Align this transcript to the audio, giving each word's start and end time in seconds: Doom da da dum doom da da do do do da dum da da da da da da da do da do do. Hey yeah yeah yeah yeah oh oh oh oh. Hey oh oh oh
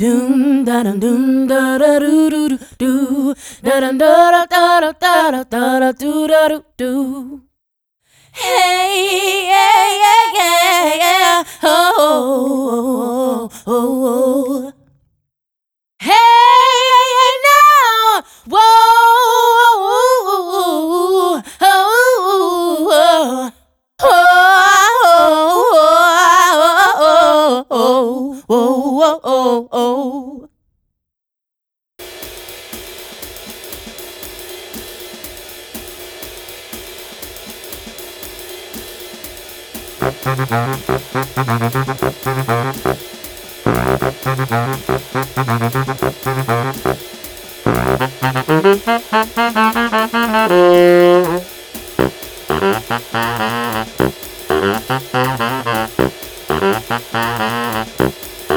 Doom 0.00 0.64
da 0.64 0.82
da 0.82 0.92
dum 0.92 1.00
doom 1.00 1.46
da 1.46 1.76
da 1.78 1.98
do 2.00 2.30
do 2.30 2.48
do 2.78 3.34
da 3.62 3.80
dum 3.80 3.98
da 3.98 4.30
da 4.30 4.46
da 4.46 4.80
da 4.80 4.92
da 4.92 5.44
da 5.44 5.78
da 5.80 5.92
do 5.92 6.26
da 6.26 6.48
do 6.48 6.62
do. 6.78 7.40
Hey 8.32 9.44
yeah 9.52 9.88
yeah 10.04 10.24
yeah 10.38 10.94
yeah 11.04 11.44
oh 11.62 11.92
oh 12.06 13.50
oh 13.66 13.92
oh. 14.06 14.72
Hey 14.72 14.79
oh 28.62 29.20
oh 29.24 29.68
oh 29.72 30.50